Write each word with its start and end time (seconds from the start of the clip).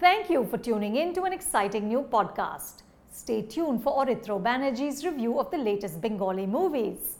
Thank 0.00 0.30
you 0.30 0.46
for 0.46 0.56
tuning 0.56 0.96
in 0.96 1.12
to 1.12 1.24
an 1.24 1.34
exciting 1.34 1.86
new 1.86 2.04
podcast. 2.10 2.84
Stay 3.12 3.42
tuned 3.42 3.82
for 3.82 4.02
Orithro 4.02 4.42
Banerjee's 4.42 5.04
review 5.04 5.38
of 5.38 5.50
the 5.50 5.58
latest 5.58 6.00
Bengali 6.00 6.46
movies. 6.46 7.19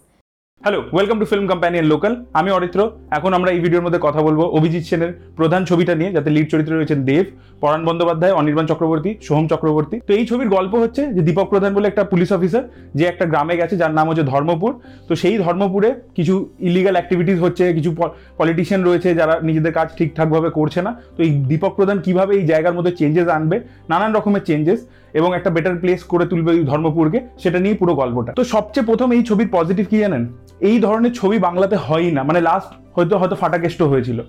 Hello 0.64 0.80
welcome 0.94 1.18
to 1.20 1.26
Film 1.30 1.46
Companion 1.50 1.86
Local 1.92 2.12
আমি 2.40 2.50
অরিত্র। 2.58 2.80
এখন 3.18 3.30
আমরা 3.38 3.50
এই 3.54 3.60
ভিডিওর 3.64 3.84
মধ্যে 3.86 4.00
কথা 4.06 4.20
বলব 4.26 4.40
অভিজিৎ 4.58 4.84
সেনের 4.90 5.12
প্রধান 5.38 5.60
ছবিটা 5.70 5.94
নিয়ে, 6.00 6.10
যাতে 6.16 6.28
লিড 6.36 6.46
চরিত্রে 6.52 6.74
রয়েছেন 6.74 7.00
দেব, 7.08 7.26
পরাণ 7.62 7.80
বন্দ্যোপাধ্যায়, 7.88 8.34
অনির্বাণ 8.40 8.66
চক্রবর্তী, 8.72 9.10
সোহম 9.26 9.46
চক্রবর্তী। 9.52 9.96
তো 10.06 10.10
এই 10.18 10.24
ছবির 10.30 10.48
গল্প 10.56 10.72
হচ্ছে 10.82 11.02
যে 11.16 11.22
দীপক 11.28 11.46
প্রধান 11.52 11.70
বলে 11.76 11.86
একটা 11.88 12.02
পুলিশ 12.12 12.28
অফিসার, 12.36 12.64
যে 12.98 13.04
একটা 13.12 13.24
গ্রামে 13.32 13.54
গেছে, 13.60 13.74
যার 13.80 13.92
নাম 13.98 14.06
হচ্ছে 14.10 14.24
ধর্মপুর। 14.32 14.70
তো 15.08 15.12
সেই 15.22 15.36
ধর্মপুরে 15.44 15.88
কিছু 16.18 16.34
ইলিগাল 16.68 16.94
অ্যাক্টিভিটিস 16.98 17.38
হচ্ছে, 17.44 17.64
কিছু 17.76 17.90
পলিটিশিয়ান 18.40 18.80
রয়েছে, 18.88 19.08
যারা 19.20 19.34
নিজেদের 19.48 19.72
কাজ 19.78 19.88
ঠিকঠাকভাবে 19.98 20.48
করছে 20.58 20.80
না। 20.86 20.92
তো 21.16 21.20
এই 21.26 21.30
দীপক 21.50 21.72
প্রধান 21.78 21.98
কীভাবে 22.06 22.32
এই 22.38 22.44
জায়গার 22.50 22.76
মধ্যে 22.76 22.92
চেঞ্জেস 23.00 23.28
আনবে, 23.36 23.56
নানান 23.90 24.10
রকমের 24.16 24.44
চেঞ্জেস 24.48 24.80
এবং 25.12 25.36
একটা 25.36 25.50
বেটার 25.50 25.76
প্লেস 25.76 26.02
করে 26.02 26.26
তুলবে 26.26 26.50
ওই 26.50 26.64
ধর্মপুরকে, 26.64 27.20
সেটা 27.38 27.58
নিয়ে 27.58 27.74
পুরো 27.74 27.94
গল্পটা। 27.94 28.32
তো 28.32 28.44
সবচেয়ে 28.44 28.86
প্রথম 28.86 29.12
এই 29.12 29.24
ছবির 29.24 29.48
পজিটিভ 29.52 29.86
কি 29.86 29.98
জানেন? 29.98 30.26
এই 30.60 30.78
ধরনের 30.78 31.12
ছবি 31.12 31.38
বাংলাতে 31.38 31.76
হয়ই 31.76 32.10
না। 32.10 32.22
মানে 32.22 32.40
লাস্ট 32.40 32.98
হয়তো 32.98 33.18
হয়তো 33.18 33.36
ফাটাকেষ্ট 33.36 33.82
হয়েছিল। 33.82 34.22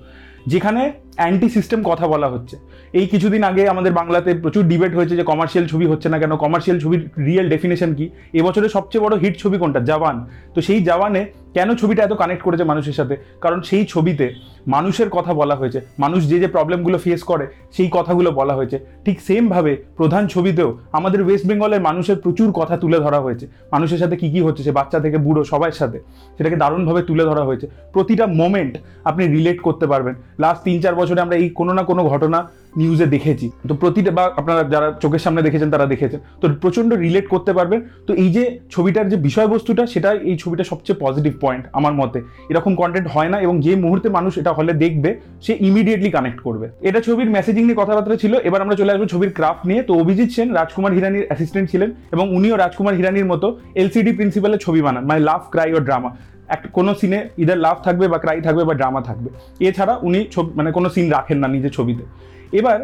যেখানে 0.48 0.92
অ্যান্টি 1.22 1.50
সিস্টেম 1.50 1.80
কথা 1.84 2.06
বলা 2.08 2.28
হচ্ছে। 2.30 2.56
এই 2.94 3.06
কিছুদিন 3.08 3.44
আগে 3.44 3.64
আমাদের 3.70 3.94
বাংলাতে 3.94 4.30
প্রচুর 4.34 4.64
ডিবেট 4.68 4.96
হয়েছে 4.96 5.16
যে 5.16 5.24
কমার্শিয়াল 5.24 5.68
ছবি 5.68 5.86
হচ্ছে 5.86 6.08
না 6.10 6.18
কেন 6.20 6.36
কমার্শিয়াল 6.36 6.80
ছবির 6.80 7.02
রিয়েল 7.26 7.50
ডেফিনেশন 7.50 7.94
কি? 7.94 8.10
এবছরের 8.34 8.70
সবচেয়ে 8.70 9.04
বড় 9.04 9.16
হিট 9.18 9.36
ছবি 9.38 9.58
কোনটা? 9.58 9.80
জওয়ান। 9.80 10.26
তো 10.56 10.62
সেই 10.62 10.80
জওয়ানে 10.84 11.22
কেন 11.54 11.76
ছবিটা 11.76 12.04
এত 12.04 12.14
কানেক্ট 12.14 12.44
করেছে 12.44 12.64
মানুষের 12.64 12.94
সাথে? 12.94 13.18
কারণ 13.42 13.62
সেই 13.62 13.86
ছবিতে 13.86 14.26
মানুষের 14.68 15.10
কথা 15.10 15.34
বলা 15.34 15.56
হয়েছে। 15.56 15.82
মানুষ 16.00 16.30
যে 16.30 16.40
যে 16.40 16.48
প্রবলেমগুলো 16.48 16.98
ফেস 16.98 17.22
করে, 17.24 17.48
সেই 17.72 17.90
কথাগুলো 17.92 18.32
বলা 18.32 18.54
হয়েছে। 18.54 18.78
ঠিক 19.06 19.22
সেমভাবে 19.22 19.72
প্রধান 19.98 20.24
ছবিতেও 20.28 20.70
আমাদের 20.92 21.22
ওয়েস্ট 21.22 21.46
বেঙ্গলের 21.48 21.82
মানুষের 21.82 22.18
প্রচুর 22.18 22.50
কথা 22.52 22.78
তুলে 22.78 23.00
ধরা 23.00 23.20
হয়েছে। 23.20 23.48
মানুষের 23.72 23.98
সাথে 23.98 24.16
কি 24.16 24.28
কি 24.32 24.42
হচ্ছে? 24.42 24.64
সে 24.64 24.72
বাচ্চা 24.72 25.00
থেকে 25.00 25.18
বুড়ো 25.18 25.44
সবার 25.44 25.72
সাথে 25.72 26.00
সেটাকে 26.38 26.56
দারুণভাবে 26.56 27.02
তুলে 27.02 27.24
ধরা 27.24 27.44
হয়েছে। 27.44 27.68
প্রতিটা 27.94 28.26
মোমেন্ট 28.28 28.74
আপনি 29.04 29.24
রিলেট 29.28 29.60
করতে 29.62 29.86
পারবেন। 29.88 30.16
লাস্ট 30.40 30.64
তিন 30.64 30.78
চার 30.82 30.96
বছরে 30.96 31.11
আমরা 31.20 31.36
এই 31.36 31.50
কোনো 31.50 31.74
না 31.74 31.84
কোনো 31.84 32.04
ঘটনা 32.04 32.50
নিউজে 32.78 33.06
দেখেছি। 33.06 33.52
তো 33.68 33.76
প্রতিটা 33.76 34.12
বা 34.12 34.32
আপনারা 34.38 34.64
যারা 34.64 34.92
চোখের 35.02 35.20
সামনে 35.20 35.42
দেখেছেন 35.42 35.72
তারা 35.72 35.86
দেখেছেন। 35.86 36.20
তো 36.42 36.50
প্রচণ্ড 36.62 36.94
রিলেট 36.94 37.28
করতে 37.28 37.54
পারবেন। 37.54 37.82
তো 38.08 38.14
এই 38.14 38.30
যে 38.32 38.60
ছবিটার 38.70 39.10
যে 39.10 39.18
বিষয়বস্তুটা, 39.18 39.86
সেটা 39.86 40.14
এই 40.14 40.38
ছবিটা 40.38 40.64
সবচেয়ে 40.64 41.00
পজিটিভ 41.00 41.34
পয়েন্ট 41.42 41.66
আমার 41.74 41.94
মতে। 41.94 42.22
এরকম 42.50 42.76
কন্টেন্ট 42.76 43.08
হয় 43.08 43.30
না 43.30 43.40
এবং 43.40 43.62
যে 43.62 43.76
মুহূর্তে 43.76 44.10
মানুষ 44.10 44.38
এটা 44.38 44.54
হলে 44.54 44.74
দেখবে, 44.74 45.20
সে 45.42 45.58
ইমিডিয়েটলি 45.60 46.12
কানেক্ট 46.12 46.42
করবে। 46.42 46.70
এটা 46.82 47.02
ছবির 47.02 47.30
মেসেজিং 47.30 47.64
নিয়ে 47.64 47.76
কথাবার্তা 47.76 48.16
ছিল। 48.16 48.34
এবার 48.34 48.62
আমরা 48.62 48.76
চলে 48.76 48.92
আসব 48.92 49.06
ছবির 49.06 49.34
ক্রাফট 49.34 49.68
নিয়ে। 49.68 49.84
তো 49.84 49.94
অভিজিৎ 49.94 50.32
সেন, 50.32 50.54
রাজকুমার 50.54 50.94
হিরানির 50.94 51.26
অ্যাসিস্ট্যান্ট 51.28 51.70
ছিলেন 51.70 51.92
এবং 52.12 52.36
উনিও 52.36 52.56
রাজকুমার 52.56 52.96
হিরানির 52.96 53.26
মতো 53.26 53.60
এলসিডি 53.76 54.12
প্রিন্সিপালের 54.12 54.60
ছবি 54.60 54.82
বানান। 54.82 55.06
মানে 55.06 55.20
লাভ 55.20 55.42
ক্রাই 55.52 55.74
ও 55.74 55.80
ড্রামা 55.80 56.16
একটা 56.52 56.68
কোনো 56.70 56.92
সিনে 56.96 57.20
ইদার 57.38 57.58
লাভ 57.58 57.78
থাকবে 57.84 58.06
বা 58.08 58.18
ক্রাই 58.18 58.42
থাকবে 58.42 58.64
বা 58.64 58.74
ড্রামা 58.74 59.02
থাকবে। 59.02 59.30
এছাড়া 59.68 59.94
উনি 60.02 60.20
ছবি 60.32 60.50
মানে 60.56 60.70
কোনো 60.72 60.90
সিন 60.90 61.06
রাখেন 61.12 61.38
না 61.38 61.48
নিজের 61.48 61.72
ছবিতে। 61.72 62.04
এবার 62.58 62.80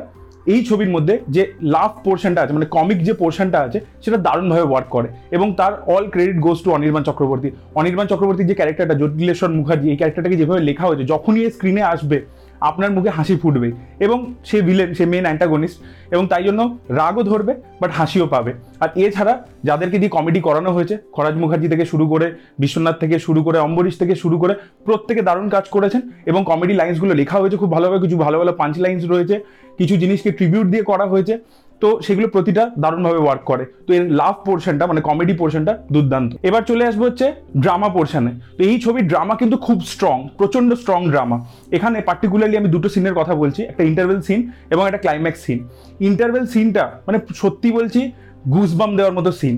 এই 0.46 0.66
ছবির 0.66 0.90
মধ্যে 0.90 1.20
যে 1.30 1.54
লাভ 1.62 1.92
পোর্শনটা 2.04 2.42
আছে 2.42 2.54
মানে 2.54 2.66
কমিক 2.66 3.00
যে 3.04 3.14
পোর্শনটা 3.14 3.60
আছে, 3.60 3.80
সেটা 4.06 4.18
দারুণভাবে 4.18 4.62
ওয়ার্ক 4.62 4.88
করে। 4.90 5.08
এবং 5.32 5.54
তার 5.58 5.74
all 5.88 6.06
credit 6.10 6.38
goes 6.40 6.60
to 6.64 6.72
Anirban 6.72 7.04
Chakraborty. 7.04 7.50
Anirban 7.76 8.08
চক্রবর্তীর 8.08 8.48
যে 8.48 8.56
ক্যারেক্টারটা 8.56 8.94
জটিলেশ্বর 8.94 9.50
মুখার্জি, 9.50 9.90
এই 9.90 9.98
ক্যারেক্টারটাকে 9.98 10.38
যেভাবে 10.38 10.62
লেখা 10.62 10.86
হয়েছে, 10.88 11.04
যখনই 11.04 11.42
এই 11.44 11.52
স্ক্রিনে 11.52 11.84
আসবে 11.94 12.18
আপনার 12.62 12.92
মুখে 12.92 13.10
হাসি 13.10 13.36
ফুটবে 13.38 13.72
এবং 14.00 14.18
সে 14.44 14.62
ভিলেন 14.62 14.94
সে 14.94 15.06
মেন 15.06 15.26
অ্যান্টাগনিস্ট 15.26 15.78
এবং 16.12 16.28
তাই 16.28 16.44
জন্য 16.44 16.78
রাগও 16.90 17.24
ধরবে 17.24 17.54
বাট 17.82 17.92
হাসিও 17.92 18.28
পাবে। 18.28 18.52
আর 18.80 18.90
এছাড়া 18.96 19.34
যাদেরকে 19.64 19.98
দিয়ে 20.00 20.10
কমেডি 20.10 20.40
করানো 20.42 20.72
হয়েছে, 20.72 20.98
খরাজ 21.12 21.36
মুখার্জি 21.36 21.68
থেকে 21.68 21.86
শুরু 21.86 22.08
করে, 22.08 22.28
বিশ্বনাথ 22.60 22.96
থেকে 23.00 23.20
শুরু 23.20 23.44
করে, 23.44 23.58
অম্বরীশ 23.60 23.96
থেকে 23.98 24.16
শুরু 24.16 24.38
করে, 24.38 24.54
প্রত্যেকে 24.86 25.22
দারুণ 25.22 25.50
কাজ 25.50 25.70
করেছেন, 25.70 26.02
এবং 26.26 26.44
কমেডি 26.44 26.74
লাইন্সগুলো 26.74 27.14
লেখা 27.14 27.40
হয়েছে, 27.40 27.58
খুব 27.58 27.72
ভালোভাবে 27.72 28.02
কিছু 28.02 28.18
ভালো 28.18 28.38
ভালো 28.40 28.54
পাঞ্চ 28.54 28.76
লাইন্স 28.78 29.06
রয়েছে, 29.06 29.44
কিছু 29.78 29.98
জিনিসকে 29.98 30.32
ট্রিবিউট 30.32 30.68
দিয়ে 30.68 30.84
করা 30.84 31.06
হয়েছে। 31.08 31.38
তো 31.82 31.88
সেগুলো 32.06 32.28
প্রতিটা 32.36 32.64
দারুণভাবে 32.84 33.20
ওয়ার্ক 33.24 33.44
করে। 33.52 33.64
তো 33.86 33.90
এর 33.98 34.04
লাভ 34.22 34.36
পোর্শনটা 34.48 34.84
মানে 34.92 35.02
কমেডি 35.08 35.34
পোর্শনটা 35.42 35.74
দুর্দান্ত। 35.94 36.32
এবার 36.50 36.62
চলে 36.70 36.84
আসব 36.90 37.02
হচ্ছে 37.08 37.26
ড্রামা 37.64 37.90
পোর্শনে 37.96 38.32
তো 38.58 38.62
এই 38.70 38.78
ছবির 38.84 39.06
ড্রামা 39.12 39.34
কিন্তু 39.42 39.56
খুব 39.66 39.78
স্ট্রং 39.94 40.18
প্রচণ্ড 40.40 40.70
স্ট্রং 40.82 41.00
ড্রামা 41.14 41.38
এখানে 41.78 41.98
পার্টিকুলারলি 42.10 42.56
আমি 42.62 42.70
দুটো 42.76 42.88
সিনের 42.94 43.16
কথা 43.20 43.34
বলছি, 43.42 43.62
একটা 43.72 43.84
ইন্টারভেল 43.90 44.20
সিন 44.28 44.40
এবং 44.74 44.84
একটা 44.90 45.02
ক্লাইম্যাক্স 45.04 45.42
সিন 45.46 45.60
ইন্টারভেল 46.10 46.46
সিনটা 46.54 46.84
মানে 47.08 47.18
সত্যি 47.42 47.70
বলছি 47.78 48.02
গুসবাম 48.54 48.92
দেওয়ার 48.98 49.16
মতো 49.18 49.32
সিন 49.40 49.56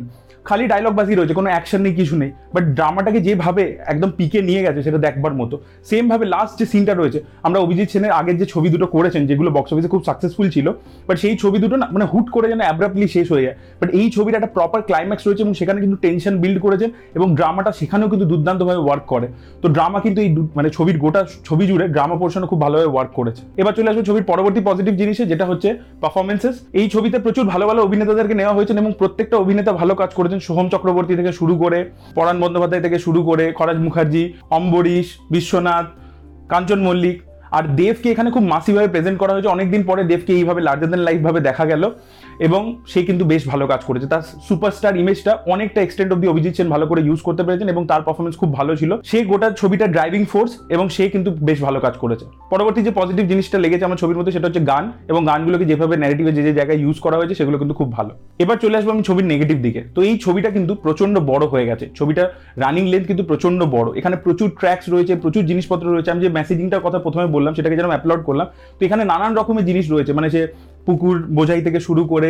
খালি 0.49 0.65
ডায়লগ 0.73 0.93
বাজি 0.99 1.13
রয়েছে, 1.15 1.35
কোনো 1.39 1.49
অ্যাকশন 1.53 1.79
নেই, 1.85 1.93
কিছু 1.99 2.15
নেই। 2.21 2.31
বাট 2.55 2.63
ড্রামাটাকে 2.77 3.19
যেভাবে 3.27 3.63
একদম 3.91 4.09
পিকে 4.17 4.39
নিয়ে 4.49 4.61
গেছে, 4.65 4.79
সেটা 4.85 4.99
দেখবার 5.05 5.33
মতো। 5.41 5.55
সেমভাবে 5.89 6.25
লাস্ট 6.33 6.53
যে 6.59 6.65
সিনটা 6.73 6.93
রয়েছে, 6.93 7.19
আমরা 7.47 7.59
অভিজিৎ 7.65 7.87
সেনের 7.93 8.13
আগের 8.19 8.35
যে 8.41 8.45
ছবি 8.53 8.67
দুটো 8.73 8.87
করেছেন, 8.95 9.21
যেগুলো 9.29 9.49
বক্স 9.57 9.69
অফিসে 9.73 9.89
খুব 9.93 10.03
সাকসেসফুল 10.09 10.47
ছিল 10.55 10.67
বাট 11.07 11.17
সেই 11.23 11.35
ছবি 11.43 11.57
দুটো 11.63 11.75
না 11.81 11.85
মানে 11.95 12.05
হুট 12.11 12.27
করে 12.35 12.45
যেন 12.51 12.61
অ্যাব্রাপ্টলি 12.67 13.07
শেষ 13.15 13.27
হয়ে 13.33 13.43
যায়। 13.45 13.55
বাট 13.79 13.89
এই 13.99 14.07
ছবির 14.15 14.33
একটা 14.39 14.49
প্রপার 14.57 14.79
ক্লাইম্যাক্স 14.89 15.23
রয়েছে 15.27 15.41
এবং 15.45 15.53
সেখানে 15.59 15.79
কিন্তু 15.83 15.97
টেনশন 16.05 16.33
বিল্ড 16.43 16.57
করেছেন 16.65 16.89
এবং 17.17 17.27
ড্রামাটা 17.37 17.71
সেখানেও 17.79 18.07
কিন্তু 18.11 18.25
দুর্দান্তভাবে 18.31 18.81
ওয়ার্ক 18.85 19.05
করে। 19.13 19.27
তো 19.63 19.67
ড্রামা 19.75 19.99
কিন্তু 20.05 20.19
এই 20.25 20.29
মানে 20.57 20.69
ছবির 20.77 20.97
গোটা 21.03 21.21
ছবি 21.47 21.63
জুড়ে 21.69 21.85
ড্রামা 21.95 22.15
পোর্শনও 22.21 22.47
খুব 22.51 22.59
ভালোভাবে 22.65 22.89
ওয়ার্ক 22.93 23.11
করেছে। 23.19 23.41
এবার 23.61 23.73
চলে 23.77 23.89
আসবে 23.91 24.03
ছবির 24.09 24.25
পরবর্তী 24.31 24.59
পজিটিভ 24.69 24.93
জিনিসে, 25.01 25.23
যেটা 25.31 25.45
হচ্ছে 25.51 25.69
পারফরমেন্সেস 26.03 26.55
এই 26.79 26.87
ছবিতে 26.93 27.17
প্রচুর 27.25 27.45
ভালো 27.53 27.65
ভালো 27.69 27.79
অভিনেতাদেরকে 27.87 28.35
নেওয়া 28.41 28.53
হয়েছে 28.57 28.73
এবং 28.83 28.93
প্রত্যেকটা 29.01 29.35
অভিনেতা 29.43 29.71
ভালো 29.81 29.93
কাজ 30.01 30.11
করেছেন 30.17 30.38
সোহম 30.39 30.67
চক্রবর্তী 30.69 31.13
থেকে 31.15 31.31
শুরু 31.31 31.53
করে 31.57 31.79
পরাণ 32.15 32.35
বন্দ্যোপাধ্যায় 32.39 32.83
থেকে 32.83 32.97
শুরু 32.99 33.19
করে 33.23 33.45
খরাজ 33.51 33.77
মুখার্জি, 33.77 34.23
অম্বরীশ, 34.49 35.07
বিশ্বনাথ, 35.31 35.85
কাঞ্চন 36.49 36.79
মল্লিক 36.79 37.17
আর 37.51 37.63
দেবকে 37.75 38.11
এখানে 38.11 38.31
খুব 38.31 38.43
মাসিভাবে 38.43 38.87
প্রেজেন্ট 38.87 39.19
করা 39.19 39.33
হয়েছে। 39.33 39.47
অনেকদিন 39.47 39.83
পরে 39.83 40.03
দেবকে 40.03 40.33
এইভাবে 40.33 40.61
লার্জার 40.61 40.89
দেন 40.89 40.99
লাইফ 40.99 41.21
ভাবে 41.21 41.39
দেখা 41.39 41.65
গেল। 41.65 41.91
এবং 42.39 42.83
সে 42.87 43.03
কিন্তু 43.03 43.25
বেশ 43.25 43.47
ভালো 43.47 43.67
কাজ 43.67 43.83
করেছে। 43.83 44.07
তার 44.07 44.21
সুপারস্টার 44.47 44.97
ইমেজটা 44.97 45.37
অনেকটা 45.47 45.81
এক্সটেন্ট 45.81 46.13
অব্দি 46.13 46.27
অভিজিৎ 46.27 46.55
সেন 46.55 46.69
ভালো 46.69 46.87
করে 46.87 47.01
ইউজ 47.01 47.21
করতে 47.21 47.43
পেরেছেন 47.43 47.69
এবং 47.69 47.87
তার 47.87 48.01
পারফরমেন্স 48.01 48.37
খুব 48.37 48.53
ভালো 48.53 48.75
ছিল। 48.75 49.01
সে 49.03 49.25
গোটা 49.25 49.51
ছবিটা 49.51 49.87
ড্রাইভিং 49.87 50.25
ফোর্স 50.25 50.57
এবং 50.69 50.89
সে 50.89 51.09
কিন্তু 51.09 51.31
বেশ 51.31 51.61
ভালো 51.61 51.79
কাজ 51.79 51.93
করেছে। 51.93 52.25
পরবর্তী 52.49 52.81
যে 52.81 52.91
পজিটিভ 52.91 53.27
জিনিসটা 53.27 53.57
লেগেছে 53.57 53.85
আমার 53.85 53.97
ছবির 53.97 54.17
মধ্যে, 54.17 54.31
সেটা 54.31 54.47
হচ্ছে 54.47 54.59
গান 54.59 54.91
এবং 55.07 55.25
গানগুলোকে 55.25 55.65
যেভাবে 55.65 55.97
ন্যারেটিভে 55.97 56.31
যে 56.31 56.43
যে 56.43 56.53
জায়গায় 56.53 56.77
ইউজ 56.77 56.99
করা 56.99 57.17
হয়েছে, 57.17 57.35
সেগুলো 57.35 57.57
কিন্তু 57.57 57.73
খুব 57.73 57.91
ভালো। 57.91 58.09
এবার 58.39 58.57
চলে 58.57 58.77
আসব 58.77 58.89
আমি 58.89 59.03
ছবির 59.03 59.25
নেগেটিভ 59.25 59.57
দিকে। 59.57 59.83
তো 59.95 60.01
এই 60.01 60.17
ছবিটা 60.17 60.49
কিন্তু 60.49 60.75
প্রচণ্ড 60.75 61.19
বড় 61.19 61.47
হয়ে 61.47 61.65
গেছে। 61.65 61.89
ছবিটা 61.95 62.29
রানিং 62.55 62.87
লেন্থ 62.87 63.07
কিন্তু 63.07 63.23
প্রচণ্ড 63.23 63.63
বড়। 63.63 63.97
এখানে 63.97 64.15
প্রচুর 64.15 64.49
ট্র্যাক্স 64.49 64.89
রয়েছে, 64.89 65.15
প্রচুর 65.15 65.45
জিনিসপত্র 65.45 65.93
রয়েছে। 65.93 66.11
আমি 66.11 66.21
যে 66.21 66.29
মেসেজিংটার 66.29 66.79
কথা 66.79 66.99
প্রথমে 66.99 67.27
বললাম 67.39 67.53
সেটাকে 67.57 67.75
যেন 67.79 67.87
অ্যাপলোড 67.93 68.21
করলাম 68.27 68.47
তো 68.77 68.81
এখানে 68.87 69.03
নানান 69.11 69.31
রকমের 69.39 69.65
জিনিস 69.69 69.85
রয়েছে। 69.93 70.11
মানে 70.17 70.27
সে 70.33 70.41
পুকুর 70.89 71.15
বোঝাই 71.37 71.61
থেকে 71.67 71.79
শুরু 71.87 72.03
করে 72.13 72.29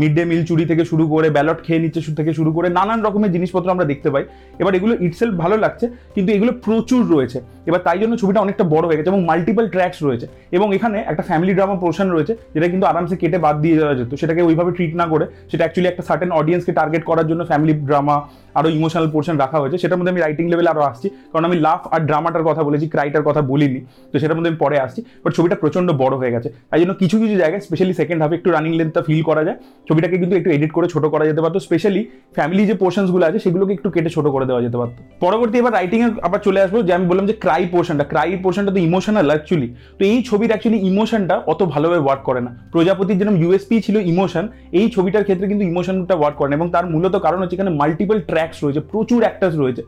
মিড 0.00 0.12
ডে 0.16 0.22
মিল 0.30 0.42
চুরি 0.48 0.64
থেকে 0.70 0.82
শুরু 0.90 1.04
করে 1.12 1.26
ব্যালট 1.36 1.58
খেয়ে 1.66 1.80
নিচ্ছে 1.82 2.00
থেকে 2.18 2.32
শুরু 2.38 2.50
করে 2.56 2.68
নানান 2.78 3.00
রকমের 3.06 3.32
জিনিসপত্র 3.36 3.68
আমরা 3.74 3.86
দেখতে 3.92 4.08
পাই। 4.14 4.24
এবার 4.62 4.72
এগুলো 4.78 4.92
ইটসেলফ 5.06 5.34
ভালো 5.42 5.56
লাগছে, 5.64 5.86
কিন্তু 6.14 6.30
এগুলো 6.36 6.52
প্রচুর 6.66 7.02
রয়েছে। 7.14 7.38
এবার 7.68 7.80
তাই 7.86 7.98
জন্য 8.02 8.12
ছবিটা 8.22 8.40
অনেকটা 8.44 8.64
বড় 8.74 8.84
হয়ে 8.88 8.98
গেছে 8.98 9.10
এবং 9.12 9.22
মাল্টিপল 9.30 9.64
ট্র্যাক্স 9.74 9.98
রয়েছে। 10.06 10.26
এবং 10.56 10.66
এখানে 10.76 10.98
একটা 11.10 11.22
ফ্যামিলি 11.28 11.52
ড্রামা 11.58 11.76
পোর্শন 11.82 12.06
রয়েছে, 12.14 12.32
যেটা 12.54 12.66
কিন্তু 12.72 12.86
আরামসে 12.90 13.16
কেটে 13.22 13.38
বাদ 13.46 13.56
দিয়ে 13.64 13.76
দেওয়া 13.80 13.94
যেত। 13.98 14.12
সেটাকে 14.20 14.42
ওইভাবে 14.48 14.70
ট্রিট 14.76 14.92
না 15.00 15.06
করে, 15.12 15.24
সেটা 15.50 15.62
অ্যাকচুয়ালি 15.64 15.88
একটা 15.92 16.04
সার্টেন 16.08 16.30
অডিয়েন্সকে 16.40 16.72
টার্গেট 16.78 17.02
করার 17.10 17.26
জন্য 17.30 17.42
ফ্যামিলি 17.50 17.74
ড্রামা 17.88 18.16
আরও 18.58 18.68
ইমোশনাল 18.78 19.06
পোর্শন 19.14 19.36
রাখা 19.44 19.58
হয়েছে। 19.62 19.76
সেটার 19.82 19.98
মধ্যে 19.98 20.12
আমি 20.14 20.20
রাইটিং 20.24 20.44
লেভেলে 20.52 20.70
আরও 20.74 20.82
আসছি, 20.90 21.06
কারণ 21.32 21.44
আমি 21.48 21.56
লাভ 21.66 21.80
আর 21.94 22.00
ড্রামাটার 22.08 22.44
কথা 22.48 22.62
বলেছি 22.68 22.86
ক্রাইটার 22.94 23.24
কথা 23.28 23.40
বলিনি, 23.50 23.80
তো 24.12 24.16
সেটার 24.22 24.36
মধ্যে 24.36 24.50
আমি 24.52 24.58
পরে 24.64 24.76
আসছি। 24.84 25.00
বাট 25.22 25.32
ছবিটা 25.36 25.56
প্রচণ্ড 25.62 25.88
বড় 26.02 26.14
হয়ে 26.20 26.32
গেছে। 26.34 26.48
তাই 26.70 26.78
জন্য 26.82 26.92
কিছু 27.02 27.16
কিছু 27.22 27.36
জায়গায় 27.42 27.61
স্পেশালি 27.66 27.94
সেকেন্ড 28.00 28.20
হাফে 28.22 28.34
একটু 28.38 28.48
রানিং 28.56 28.72
লেন্থটা 28.78 29.02
ফিল 29.08 29.22
করা 29.28 29.42
যায়। 29.46 29.56
ছবিটাকে 29.88 30.16
কিন্তু 30.22 30.34
একটু 30.40 30.50
এডিট 30.56 30.72
করে 30.76 30.86
ছোট 30.94 31.04
করা 31.12 31.24
যেতে 31.28 31.40
পারতো। 31.44 31.58
স্পেশালি 31.66 32.02
ফ্যামিলি 32.36 32.62
যে 32.70 32.74
পোর্শনসগুলো 32.82 33.24
আছে, 33.28 33.38
সেগুলোকে 33.44 33.72
একটু 33.78 33.88
কেটে 33.94 34.10
ছোট 34.16 34.26
করে 34.34 34.44
দেওয়া 34.48 34.60
যেতে 34.66 34.76
পারতো। 34.80 34.98
পরবর্তী 35.24 35.56
এবার 35.62 35.72
রাইটিং 35.78 36.00
আবার 36.26 36.40
চলে 36.46 36.60
আসব, 36.64 36.76
যে 36.88 36.92
আমি 36.96 37.06
বললাম 37.10 37.26
যে 37.30 37.34
ক্রাই 37.44 37.62
পোর্শনটা 37.74 38.04
ক্রাই 38.12 38.30
পোর্শনটা 38.44 38.72
তো 38.76 38.80
ইমোশনাল 38.88 39.26
অ্যাকচুয়ালি 39.32 39.68
তো 39.98 40.02
এই 40.12 40.18
ছবির 40.28 40.50
অ্যাকচুয়ালি 40.52 40.78
ইমোশনটা 40.90 41.34
অত 41.52 41.60
ভালোভাবে 41.72 42.02
ওয়ার্ক 42.04 42.22
করে 42.28 42.40
না। 42.46 42.50
প্রজাপতির 42.74 43.16
যেরকম 43.20 43.36
ইউএসপি 43.42 43.74
ছিল 43.86 43.96
ইমোশন 44.12 44.44
এই 44.78 44.86
ছবিটার 44.94 45.24
ক্ষেত্রে 45.26 45.46
কিন্তু 45.50 45.64
ইমোশনটা 45.70 46.14
ওয়ার্ক 46.20 46.36
করে 46.40 46.48
না। 46.50 46.54
এবং 46.58 46.68
তার 46.74 46.86
মূলত 46.94 47.14
কারণ 47.26 47.38
হচ্ছে 47.42 47.56
এখানে 47.58 47.72
মাল্টিপল 47.80 48.18
ট্র্যাক্স 48.30 48.56
রয়েছে, 48.64 48.80
প্রচুর 48.92 49.20
অ্যাক্টার্স 49.24 49.54
রয়েছে 49.62 49.82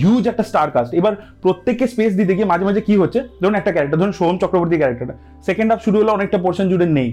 হিউজ 0.00 0.24
একটা 0.32 0.44
স্টার 0.50 0.68
কাস্ট 0.74 0.92
এবার 1.00 1.12
প্রত্যেককে 1.44 1.86
স্পেস 1.92 2.12
দিতে 2.20 2.32
গিয়ে 2.36 2.48
মাঝে 2.52 2.64
মাঝে 2.68 2.80
কি 2.88 2.94
হচ্ছে? 3.02 3.18
ধরুন 3.42 3.56
একটা 3.60 3.70
ক্যারেক্টার 3.74 3.98
ধরুন 4.02 4.14
সোহম 4.18 4.36
চক্রবর্তী 4.42 4.76
ক্যারেক্টারটা 4.80 5.14
সেকেন্ড 5.48 5.68
হাফ 5.72 5.80
শুরু 5.86 5.96
হলো, 6.00 6.10
অনেকটা 6.16 6.38
পোর্শন 6.44 6.66
জুড়ে 6.70 6.86
নেই। 6.98 7.08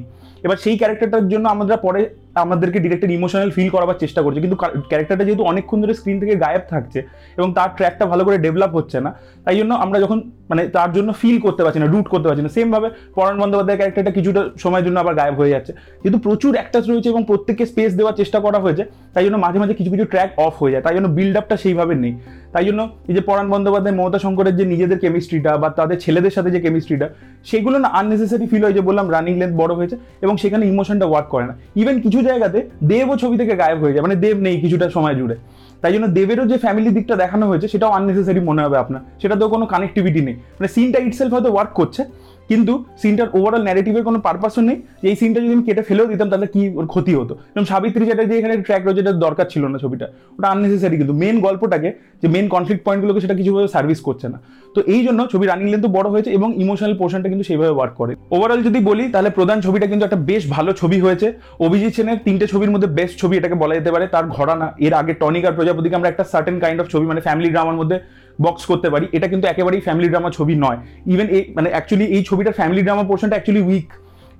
এবার 0.46 0.58
সেই 0.64 0.76
ক্যারেক্টারটার 0.80 1.30
জন্য 1.34 1.46
আমরা 1.54 1.78
পরে 1.88 2.02
আমাদেরকে 2.44 2.78
ডিরেক্টের 2.86 3.12
ইমোশনাল 3.18 3.50
ফিল 3.56 3.70
করাবার 3.76 3.98
চেষ্টা 4.04 4.22
করছে। 4.26 4.40
কিন্তু 4.44 4.58
ক্যারেক্টারটা 4.92 5.24
যেহেতু 5.28 5.44
অনেকক্ষণ 5.52 5.78
ধরে 5.84 5.94
স্ক্রিন 6.00 6.18
থেকে 6.24 6.36
গায়েব 6.44 6.64
থাকছে 6.74 7.00
এবং 7.38 7.50
তার 7.58 7.70
ট্র্যাকটা 7.78 8.06
ভালো 8.12 8.24
করে 8.28 8.38
ডেভেলপ 8.46 8.72
হচ্ছে 8.78 8.98
না, 9.06 9.12
তাই 9.46 9.56
জন্য 9.60 9.72
আমরা 9.86 9.98
যখন 10.04 10.18
মানে 10.50 10.68
তার 10.68 10.90
জন্য 10.94 11.14
ফিল 11.14 11.40
করতে 11.40 11.64
পারছি 11.64 11.80
না 11.80 11.86
রুট 11.86 12.08
করতে 12.08 12.28
পারছি 12.28 12.44
না। 12.44 12.50
সেম 12.50 12.72
ভাবে 12.72 12.88
পরাণ 13.16 13.36
বন্দ্যোপাধ্যায়ের 13.40 13.80
ক্যারেক্টারটা 13.80 14.12
কিছুটা 14.12 14.42
সময়ের 14.58 14.86
জন্য 14.86 15.00
আবার 15.00 15.16
গায়েব 15.16 15.36
হয়ে 15.36 15.50
যাচ্ছে। 15.50 15.74
কিন্তু 16.04 16.20
প্রচুর 16.20 16.54
অ্যাক্টার্স 16.54 16.90
রয়েছে 16.90 17.10
এবং 17.10 17.24
প্রত্যেককে 17.26 17.66
স্পেস 17.66 17.92
দেওয়ার 17.96 18.16
চেষ্টা 18.16 18.40
করা 18.40 18.60
হয়েছে, 18.60 18.84
তাই 19.14 19.24
জন্য 19.26 19.38
মাঝে 19.38 19.60
মাঝে 19.60 19.74
কিছু 19.74 19.92
কিছু 19.92 20.06
ট্র্যাক 20.06 20.30
অফ 20.38 20.54
হয়ে 20.64 20.72
যায়। 20.72 20.84
তাই 20.84 20.96
জন্য 20.96 21.08
বিল্ড 21.08 21.38
আপটা 21.38 21.58
সেইভাবে 21.58 21.96
নেই। 21.96 22.14
তাই 22.54 22.66
জন্য 22.66 22.90
এই 23.08 23.16
যে 23.16 23.22
পরাণ 23.22 23.50
বন্দ্যোপাধ্যায়, 23.50 23.96
মমতা 23.96 24.20
শঙ্করের 24.20 24.56
যে 24.56 24.66
নিজেদের 24.66 25.00
কেমিস্ট্রিটা 25.00 25.58
বা 25.58 25.70
তাদের 25.70 26.00
ছেলেদের 26.00 26.32
সাথে 26.32 26.52
যে 26.52 26.60
কেমিস্ট্রিটা 26.60 27.10
সেগুলো 27.46 27.78
না 27.80 27.88
আননেসেসারি 27.88 28.48
ফিল 28.48 28.64
হয় 28.64 28.74
যে 28.74 28.82
বললাম 28.82 29.12
রানিং 29.12 29.38
লেন্থ 29.38 29.56
বড় 29.58 29.74
হয়েছে 29.76 29.96
এবং 30.22 30.38
সেখানে 30.38 30.68
ইমোশনটা 30.68 31.06
ওয়ার্ক 31.06 31.28
করে 31.28 31.46
না। 31.46 31.54
ইভেন 31.76 32.02
কিছু 32.02 32.22
জায়গাতে 32.22 32.60
দেবও 32.84 33.16
ছবি 33.18 33.38
থেকে 33.38 33.56
গায়েব 33.56 33.80
হয়ে 33.80 33.94
যায়। 33.94 34.02
মানে 34.02 34.16
দেব 34.16 34.38
নেই 34.40 34.62
কিছুটা 34.62 34.90
সময় 34.90 35.16
জুড়ে। 35.16 35.36
তাই 35.82 35.94
জন্য 35.94 36.08
দেবেরও 36.08 36.46
যে 36.48 36.58
ফ্যামিলি 36.58 36.90
দিকটা 36.90 37.16
দেখানো 37.16 37.48
হয়েছে, 37.48 37.68
সেটাও 37.68 37.92
আননেসেসারি 37.92 38.40
মনে 38.40 38.62
হবে 38.64 38.78
আপনার। 38.78 39.02
সেটাতেও 39.22 39.50
কোনো 39.50 39.66
কানেক্টিভিটি 39.66 40.22
নেই। 40.22 40.34
মানে 40.34 40.68
সিনটা 40.68 41.00
ইটসেলফ 41.00 41.34
হয়তো 41.34 41.50
ওয়ার্ক 41.54 41.72
করছে। 41.74 42.02
কিন্তু 42.50 42.74
সিনটার 43.02 43.30
ওভারঅল 43.38 43.64
ন্যারেটিভের 43.68 44.04
কোনো 44.08 44.18
পারপাসও 44.28 44.62
নেই 44.70 44.78
যে 45.02 45.08
এই 45.12 45.16
সিনটা 45.22 45.40
যদি 45.44 45.54
আমি 45.58 45.66
কেটে 45.68 45.84
ফেলেও 45.90 46.08
দিতাম, 46.12 46.28
তাহলে 46.32 46.48
কি 46.54 46.62
ওর 46.80 46.86
ক্ষতি 46.94 47.14
হতো? 47.20 47.34
যেমন 47.54 47.66
সাবিত্রী 47.72 48.04
চ্যাটার্জি 48.10 48.34
এখানে 48.40 48.56
ট্র্যাক 48.68 48.82
রয়েছে 48.86 49.02
যেটা 49.02 49.14
দরকার 49.26 49.46
ছিল 49.54 49.64
না 49.74 49.78
ছবিটা, 49.84 50.06
ওটা 50.38 50.48
আননেসেসারি 50.54 50.96
কিন্তু। 51.02 51.14
মেন 51.22 51.36
গল্পটাকে, 51.46 51.90
যে 52.22 52.28
মেন 52.36 52.46
কনফ্লিক্ট 52.56 52.82
পয়েন্টগুলোকে 52.88 53.20
সেটা 53.24 53.36
কিছুভাবে 53.40 53.68
সার্ভিস 53.76 54.00
করছে 54.08 54.28
না। 54.34 54.38
তো 54.76 54.80
এই 54.96 55.02
জন্য 55.08 55.20
ছবি 55.34 55.46
রানিং 55.46 55.68
লেন্থ 55.74 55.86
বড় 55.98 56.08
হয়েছে 56.14 56.30
এবং 56.38 56.50
ইমোশনাল 56.64 56.94
পোর্শনটা 57.02 57.28
কিন্তু 57.32 57.46
সেইভাবে 57.50 57.74
ওয়ার্ক 57.78 57.94
করে। 58.02 58.14
ওভারঅল 58.36 58.62
যদি 58.68 58.80
বলি, 58.90 59.04
তাহলে 59.14 59.30
প্রধান 59.38 59.58
ছবিটা 59.66 59.86
কিন্তু 59.92 60.04
একটা 60.08 60.20
বেশ 60.30 60.44
ভালো 60.56 60.72
ছবি 60.82 60.98
হয়েছে। 61.06 61.28
অভিজিৎ 61.66 61.92
সেনের 61.98 62.20
তিনটে 62.26 62.46
ছবির 62.54 62.72
মধ্যে 62.74 62.90
বেস্ট 62.98 63.16
ছবি 63.22 63.34
এটাকে 63.38 63.56
বলা 63.64 63.74
যেতে 63.78 63.92
পারে। 63.94 64.06
তার 64.14 64.26
ঘরানা, 64.38 64.68
এর 64.86 64.94
আগে 65.02 65.14
টনিক 65.22 65.44
আর 65.48 65.54
প্রজাপতিকে 65.58 65.96
আমরা 66.00 66.10
একটা 66.10 66.24
সার্টেন 66.32 66.58
কাইন্ড 66.64 66.80
অফ 66.82 66.88
ছবি 66.94 67.06
মানে 67.12 67.22
ফ্যামিলি 67.28 67.50
ড্রামার 67.56 67.80
মধ্যে 67.82 67.98
বক্স 68.46 68.64
করতে 68.72 68.88
পারি। 68.94 69.06
এটা 69.18 69.28
কিন্তু 69.32 69.46
একেবারেই 69.48 69.82
ফ্যামিলি 69.88 70.08
ড্রামা 70.12 70.30
ছবি 70.38 70.54
নয়। 70.66 70.80
ইভেন 71.14 71.28
এই 71.38 71.44
মানে 71.58 71.70
অ্যাকচুয়ালি 71.74 72.06
এই 72.16 72.22
ছবিটার 72.30 72.58
ফ্যামিলি 72.60 72.82
ড্রামা 72.88 73.04
পোর্শনটা 73.10 73.36
অ্যাকচুয়ালি 73.38 73.64
উইক 73.70 73.90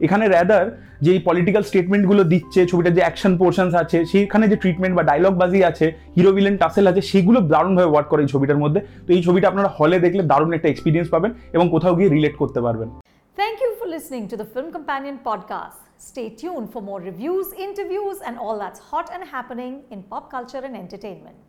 এখানে 0.06 0.26
র্যাদার 0.34 0.66
যে 1.04 1.10
এই 1.16 1.22
পলিটিক্যাল 1.28 1.64
স্টেটমেন্টগুলো 1.70 2.22
দিচ্ছে 2.34 2.60
ছবিটার 2.72 2.94
যে 2.98 3.02
অ্যাকশন 3.06 3.34
পোর্শনস 3.42 3.74
আছে 3.84 3.98
সেইখানে 4.12 4.46
যে 4.52 4.58
ট্রিটমেন্ট 4.64 4.94
বা 4.98 5.04
ডায়লগ 5.10 5.34
বাজি 5.42 5.60
আছে 5.72 5.86
হিরো 6.16 6.32
ভিলেন 6.38 6.56
টাসেল 6.62 6.86
আছে 6.92 7.02
সেগুলো 7.12 7.40
দারুণভাবে 7.54 7.90
ওয়ার্ক 7.92 8.08
করে 8.12 8.22
এই 8.26 8.30
ছবিটার 8.34 8.62
মধ্যে। 8.64 8.80
তো 9.06 9.10
এই 9.16 9.22
ছবিটা 9.28 9.46
আপনারা 9.52 9.70
হলে 9.78 9.98
দেখলে 10.06 10.22
দারুণ 10.32 10.52
একটা 10.58 10.70
এক্সপিরিয়েন্স 10.72 11.08
পাবেন 11.14 11.32
এবং 11.56 11.66
কোথাও 11.74 11.94
গিয়ে 11.98 12.10
রিলেট 12.16 12.36
করতে 12.42 12.60
পারবেন। 12.66 12.90
Thank 13.38 13.58
you 13.64 13.72
for 13.80 13.88
listening 13.96 14.26
to 14.32 14.36
the 14.42 14.48
Film 14.54 14.70
Companion 14.78 15.16
podcast. 15.30 15.80
Stay 16.12 16.28
tuned 16.42 16.68
for 16.74 16.82
more 16.90 17.02
reviews, 17.10 17.48
interviews, 17.68 18.18
and 18.28 18.36
all 18.44 18.58
that's 18.64 18.82
hot 18.90 19.08
and 19.16 19.24
happening 19.36 19.74
in 19.94 20.00
pop 20.12 20.26
culture 20.36 20.64
and 20.68 20.76
entertainment. 20.86 21.48